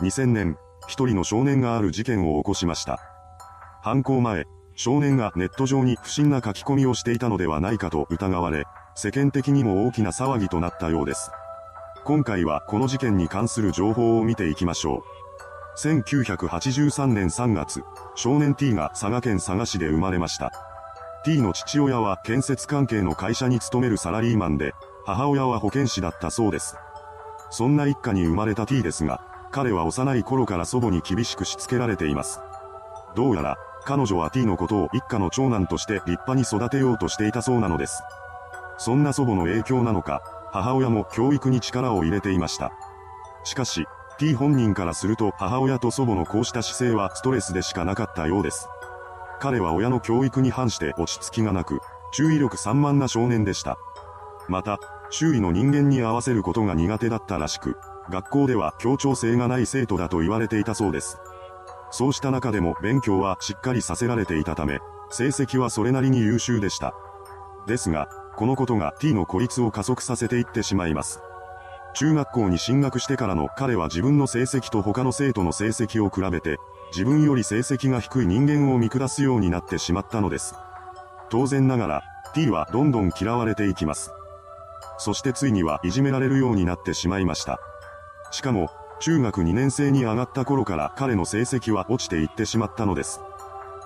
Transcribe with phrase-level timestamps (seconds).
[0.00, 0.56] 2000年、
[0.86, 3.00] 一人の少年がある事件を起こしました。
[3.82, 8.64] 犯行前、少年がネット上に不審な書き込みをしていたのではないかと疑われ、
[8.94, 11.32] 世間的にも大きな騒ぎとなったようです。
[12.04, 15.18] 今回はこの事件に関する情報を見ていきましょう。
[15.78, 17.82] 1983年3月、
[18.14, 20.52] 少年 T が佐賀県佐賀市で生まれました。
[21.24, 24.74] T の父親は建設関係の会社に勤めるサラリーマンで、
[25.04, 26.76] 母親は保健師だったそうです。
[27.50, 29.20] そんな一家に生まれた T ですが、
[29.50, 32.40] 彼は幼い頃から祖母に厳しくしつけられています。
[33.16, 38.02] どうやら、彼女は T のことを一家の長男として立派に育てようとしていたそうなのです。
[38.76, 40.22] そんな祖母の影響なのか、
[40.52, 42.72] 母親も教育に力を入れていました。
[43.44, 43.86] しかし、
[44.18, 48.68] T 本人からすると母親と祖母のこうした姿勢はストレスでしかなかったようです。
[49.40, 51.80] 彼は親の教育に反して落ち着きがなく、
[52.12, 53.78] 注意力散漫な少年でした。
[54.48, 54.78] また、
[55.10, 57.76] 周囲の人間に合わせることが苦手だったらしく、
[58.10, 61.18] 学校では協調性がない生徒だと言われていたそうです。
[61.90, 66.94] そうした中でも勉強はしっかりさせられていたため、成績はそれなりに優秀でした。
[67.66, 71.20] ですが、このことが T の孤立を加速させていってしまいます。
[71.94, 76.58] 中学校に進学してからの彼は自分の成績と他の生徒の成績を比べて、
[76.92, 80.54] 自分より成績が低い人間を見下すようになってしまったのです。
[81.30, 82.02] 当然ながら、
[82.34, 84.12] T はどんどん嫌われていきます。
[84.98, 87.58] そしてついにはいじめられるようになってしまいました。
[88.30, 93.20] しかも、中学2年生に上がった頃から彼の成績は落ちていってしまったのです。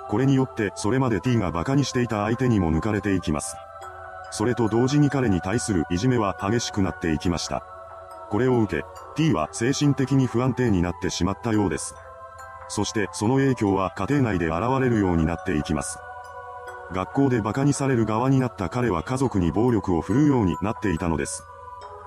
[0.09, 3.57] これによってそれまで T が馬鹿にしていた相手にも抜かれていきます。
[4.31, 7.63] それと同時に彼に対するいじめは激しくなっていきました。
[8.31, 11.95] これを受け、T は精神的に不安定になってしまったようです。
[12.69, 15.99] そしてその影響は家庭内で現れるようになっていきます。
[16.93, 21.45] 学校で馬鹿にされる側になった彼は家族に暴力を振るうようになっていたのです。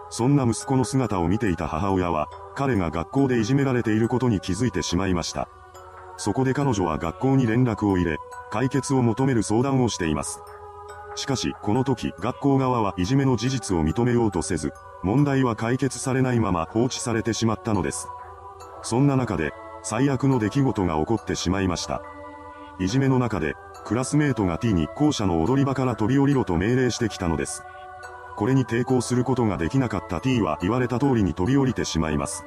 [0.09, 5.49] そんな息子の姿を見ていた母親は、彼が学校でいじめられていることに気づいてしまいました。
[6.17, 8.17] そこで彼女は学校に連絡を入れ、
[8.49, 10.41] 解決を求める相談をしています。
[11.15, 14.73] しかし、この時、学校側はいじめの事実を認めようとせず、
[15.03, 18.07] 問題は解決されないまま放置されてしまったのです。
[18.83, 19.51] そんな中で、
[19.83, 22.01] 最悪の出来事が起こってしまいました。
[22.79, 23.55] いじめの中で、
[23.85, 27.63] クラスメートが T に校舎の踊り場から飛び降りろと命令してきたのです。
[28.35, 32.45] これに抵抗することができなかった T は言われた通りに飛び降りてしまいます。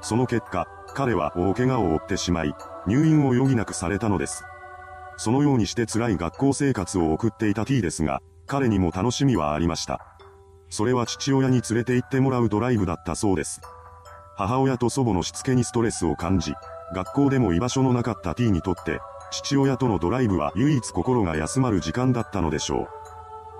[0.00, 2.54] その結果、彼は大怪我を負ってしまい、
[2.86, 4.44] 入院を余儀なくされたのです。
[5.18, 10.00] そのようにして辛い学校生活を送っていた T ですが、彼にも楽しみはありました。
[10.70, 13.60] それは父親に連れて行ってもらうドライブだったそうです。
[14.36, 16.54] 母親と祖母のしつけにストレスを感じ、
[16.94, 22.88] 学校でも居場所のなかった T にとって、父親とのドライブは唯一心が休まる時間だったのでしょう。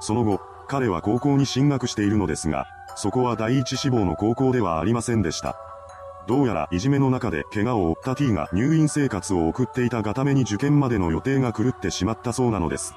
[0.00, 5.56] その後、彼は高校に進学しているのですが、そこは第一志望の高校ではありませんでした。
[6.28, 12.94] どうやらいじめの中で怪我を負った T が入院生活を送っていたがために受験までの予定が狂ってしまったそうなのです。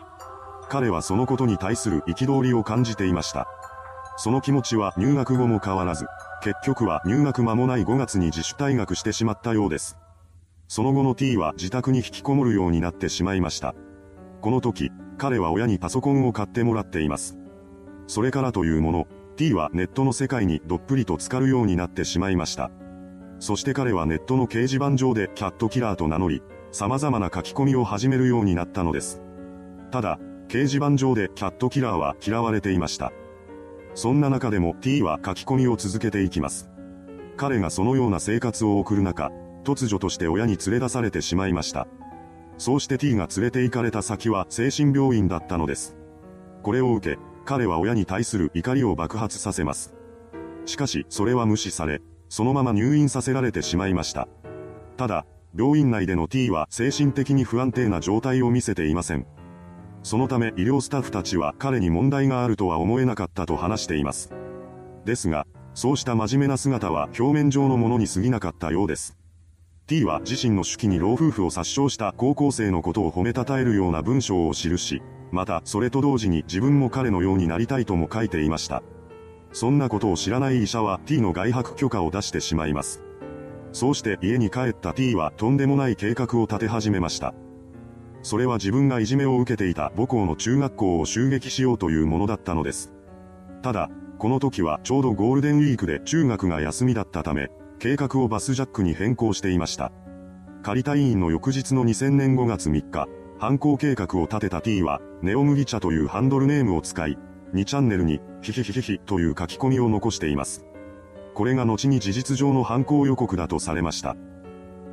[0.69, 3.47] 彼はそのことに対する憤りを感じていました。
[4.17, 6.05] その気持ちは入学後も変わらず、
[6.43, 9.97] 結局は入学間もない5月に自主退学してしまったようです。
[10.67, 13.73] その後の T は自宅に引きこもるようになってしまいました。
[14.41, 17.35] この時、彼は親にパソコンを買ってもらっています。
[18.07, 22.71] それからというもの、T はネットの世界にどっぷりと浸かるようになってしまいました。
[23.39, 26.41] そして彼はネットの掲示板上でキャットキラーと名乗り、
[26.71, 29.21] 様々な書き込みを始めるようになったのです。
[29.91, 33.11] ただ、掲示板上でキャットキラーは嫌われていました。
[33.95, 36.69] そんな中でも T は書き込みを続けていきます。
[37.37, 39.31] 彼がそのような生活を送る中、
[39.63, 41.87] 突如として親に連れ出されてしまいました。
[42.57, 45.95] そうして T が連れて行かれた先は精神病院だったのです。
[46.61, 49.93] これを受け、彼は親に対する怒りを爆発させます。
[50.65, 54.27] しかし、それは無視され、そのまま入院させられてしまいました。
[54.97, 59.27] ただ、病院内での T は精神的に不安定な状態を見せていません。
[60.01, 64.33] そのため医療スタッフたちは彼に問題があるとは思えなかったと話しています。
[65.05, 69.17] ですが、そうした真面目な姿は表面上のものに過ぎなかったようです。
[69.93, 78.81] T は自身の手記に老夫婦を殺傷した高校生のことを褒めたたえるような文章を記し、またそれと同時に自分も彼のようになりたいとも書いていました。
[79.51, 83.03] そんなことを知らない医者は T の外泊許可を出してしまいます。
[83.71, 87.35] そうして家に帰った T はとんでもない計画を立て始めました。
[88.23, 92.91] それは自分がいじめを受けていた母校の中学校を襲撃しようというものだったのです。
[93.61, 97.51] ただ、この時はちょうどゴールデンウィークで中学が休みだったため、
[97.83, 99.91] 計画をバスジャックに変更していました。
[100.61, 107.17] 仮退院の翌日の2000年5月3日、犯行計画を立てた T は、ネオ麦茶というハンドルネームを使い、
[107.53, 110.65] 2チャンネルに、ヒヒヒヒヒという書き込みを残しています。
[111.33, 114.15] これが後に事実上の犯行予告だとされました。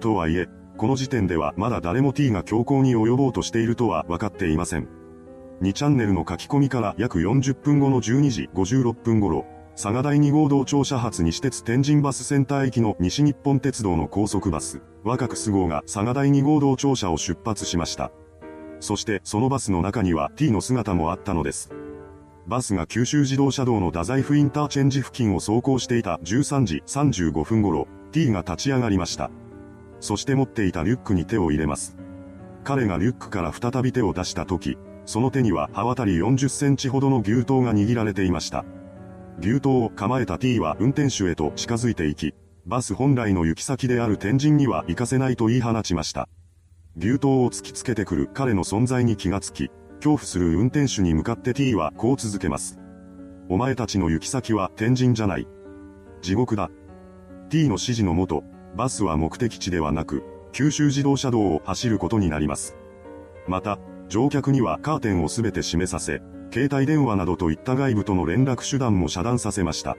[0.00, 4.88] とはいえ、この時点ではまだ誰も T が強行に及ぼうとしているとは分かっていません。
[5.62, 9.46] 2チャンネルの書き込みから約40分後の12時56分頃、
[9.82, 18.12] 佐賀第2号道庁舎発西鉄天神バスセンター駅の西日本鉄道の高速バス、若くス号が佐賀第2号道庁舎を出発しました。
[18.80, 21.70] そしてそのバスの中には T の姿もあったのです。
[22.46, 29.30] バスが九州自動車道の太宰府インターチェンジ付近を走行していた13時35分頃、T が立ち上がりました。
[29.98, 31.96] そして持っていたリュックに手を入れます。
[32.64, 38.66] 彼がリュックから再び手を出した時、その手には刃渡り40センチほどの牛刀が握られていました。
[39.40, 42.34] 牛刀を構えた T は運転手へと近づいていき、
[42.66, 46.28] バス本来の行き先である天神には行かせないと言い放ちました。
[46.98, 52.78] 牛刀を突きつけてくる彼の存在に気がつき、恐怖する運転手に向かって T はこう続けます。
[53.48, 55.48] お前たちの行き先は天神じゃない。
[56.20, 56.70] 地獄だ。
[57.48, 58.44] T の指示のもと、
[58.76, 60.22] バスは目的地ではなく、
[60.52, 62.76] 九州自動車道を走ることになります。
[63.48, 63.78] また、
[64.10, 66.20] 乗客にはカーテンをすべて閉めさせ、
[66.52, 69.96] 携帯電話などといった外部との連絡手段も遮断させました。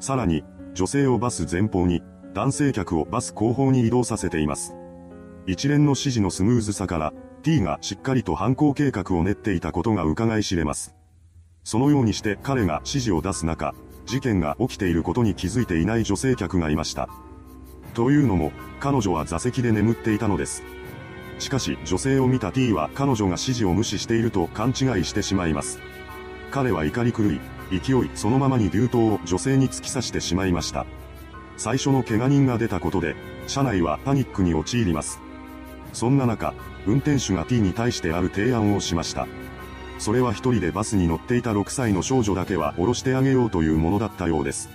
[0.00, 0.44] さらに、
[0.74, 2.02] 女性をバス前方に、
[2.34, 4.74] 男性客をバス後方に移動させています。
[5.46, 7.12] 一連の指示のスムーズさから、
[7.42, 10.94] T がしっかりと犯行計画を練っていたことが伺い知れます。
[11.64, 13.74] そのようにして彼が指示を出す中、
[14.06, 17.08] 事件が起きていることに気づいていない女性客がいました。
[17.94, 20.62] というのも、彼女は座席で眠っていたのです。
[21.42, 25.80] しかし、女性を見た T は彼女が指示を無視していると勘違いしてしまいます。
[26.52, 27.40] 彼は怒り狂い、
[27.70, 30.86] 勢いそのままに流刀を女性に突き刺してしまいました。
[31.56, 33.16] 最初の怪我人が出たことで、
[33.48, 35.20] 車内はパニックに陥ります。
[35.92, 36.54] そんな中、
[36.86, 39.26] 運転手が T に対してある提案をしました。
[39.98, 44.68] それは一人でバスに乗っていた6歳の少女だけは降ろしてあげようというものだったようです。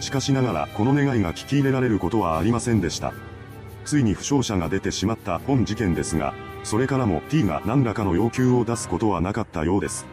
[0.00, 3.14] しかしながらこの願いが聞き入れられることはありませんでした。
[3.84, 10.06] ついに負傷者が出てしまった本事件ですが、それからも T が何らかの要求を出すことはなかったようです。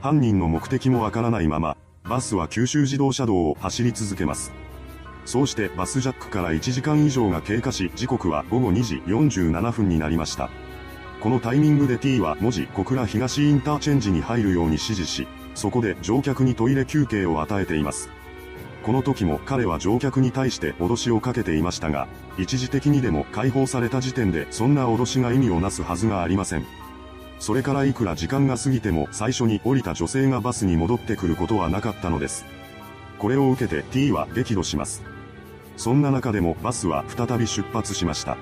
[0.00, 4.52] 犯人の目的もわからないまま、バスは九州自動車道を走り続けます。
[5.24, 10.50] そうしてバスジャックから1時間以上が経過し時刻は午後2時47分になりました。
[11.20, 18.10] このタイミングで T は文字小倉東インターチェンジに入るように指示し、そこで乗客にトイレ休憩を与えています。
[18.84, 26.66] この時も彼は乗客に対して脅しをかけていましたが、一時的にでも解放された時点でそんな脅しが意味をなすはずがありません。
[27.38, 32.44] それからいくら時間が過ぎても最初に降りた女性がバスに戻ってくることはなかったのです。
[33.18, 35.02] これを受けて T は激怒します。
[35.78, 38.36] そんな中でもバスは再び出発しました。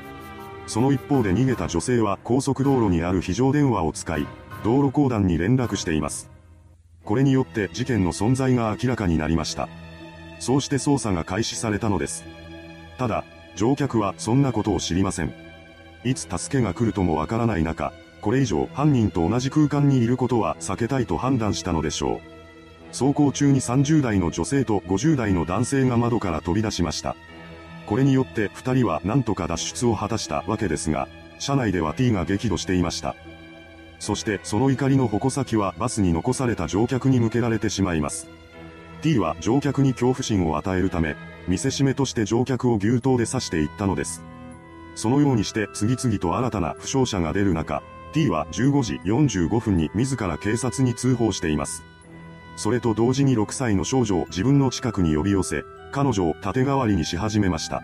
[0.67, 4.27] その一方で逃げた女性は高速道路にある非常電話を使い、
[4.65, 6.31] 道路公団に連絡しています。
[7.05, 9.69] これによって事件の存在が明らかになりました。
[10.43, 12.25] そうして捜査が開始されたのです。
[12.99, 13.25] ただ、
[13.55, 15.33] 乗客はそんなことを知りません。
[16.03, 22.21] いつ助けが来るともわからない中、これ以上犯人と同じ空間にいることは避けたいと判断したのでしょう。
[22.89, 27.15] 走行中に30代の女性と50代の男性が窓から飛び出しました。
[27.87, 31.07] これによって2人は何とか脱出を果たしたわけですが、
[31.39, 33.15] 車内では T が激怒していました。
[34.01, 38.42] そしてその怒りの矛先はバスに残された乗客に向けられてしまいます。
[39.03, 41.17] T は乗客に恐怖心を与えるため、
[41.49, 44.23] 見せしめとして乗客を牛刀で刺していったのです。
[44.95, 47.83] そのようにして次々と新たな負傷者が出る中、
[48.13, 51.83] T は15時45分に自ら警察に通報しています。
[52.55, 57.83] それと同時に6歳の少女を自分の近くに呼び寄せ、彼女を盾代わりにし始めました。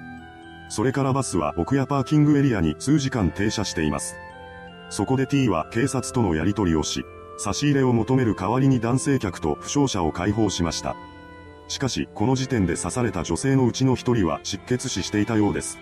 [0.69, 4.15] それからバスは奥屋パーキングエリアに数時間停車しています。
[4.91, 7.05] そこで T は警察とのやり取りをし、
[7.39, 10.97] 差し入れを求める代わりに男性客と負傷者を解放しました。
[11.69, 15.79] しかし、この時点で刺された女性のうちの一人は失血死していたようです。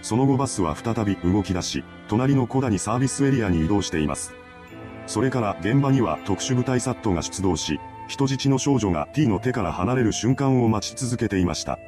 [0.00, 4.32] その後バスは再び動き出し、隣の小谷サービスエリアに移動しています。
[5.06, 11.78] それから現場には特殊部隊サットが出動し、人質の少女が T の手から離れる瞬間を待ち続けていました。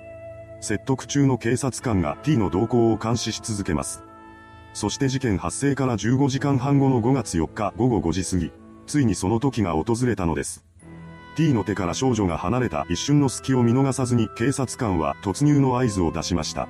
[0.61, 4.03] 説得中の警察官が T の動向を監視し続けます。
[4.75, 8.60] そして事件発生から15時間半後の5月4日午後5時過ぎ、
[8.91, 10.65] ついにその時が訪れたのです。
[11.37, 16.69] T の手から少女が離れた一瞬の隙を見逃さずに警察官は突入の合図を出しました。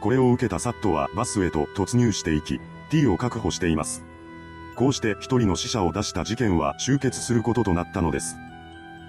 [0.00, 2.60] これを受けたサットはバスへと突入していき、
[2.90, 4.04] T を確保しています。
[4.76, 8.36] こうして一人の死者を出した事件は終結することとなったのです。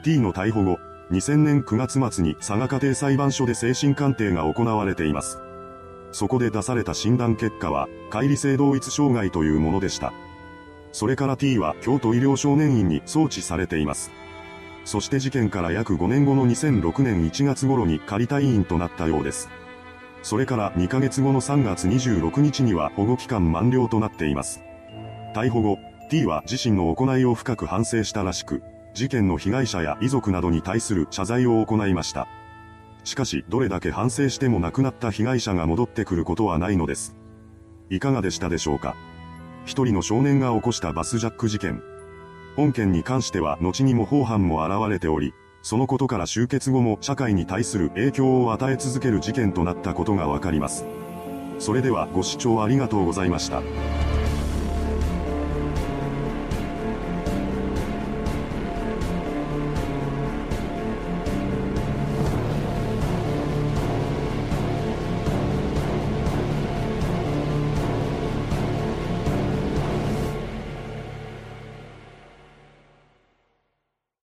[0.03, 0.79] T の逮捕後、
[1.12, 5.38] 2000年9月末に佐賀家庭裁判所で精神鑑定が行われています。
[6.12, 10.12] そこで出された診断結果は、乖離性同一障害というものでした。
[10.91, 14.12] それから T は京都医療少年院に送致されています。
[14.86, 19.50] そして事件から約5年後の2006年1月頃に仮退院となったようです。
[20.24, 24.62] それから2ヶ月後の3月26日には保護期間満了となっています。
[25.36, 25.77] 逮捕後、
[26.10, 28.63] T は自身の行いを深く反省したらしく、
[28.96, 32.27] 事件の被害者や遺族などに対する謝罪を行いました。
[33.03, 37.15] しかし、どれだけ反省しても亡くなった被害者が戻ってくることはないのです。
[37.89, 38.96] いかがでしたでしょうか？
[39.69, 41.83] 一人の少年が起こしたバスジャック事件。
[42.55, 50.85] 本件に関しては後にも法犯も現れており、そのことから終結後も社会に対する影響を与え続ける事件となったことがわかります。
[51.59, 53.61] それではご視聴ありがとうございました。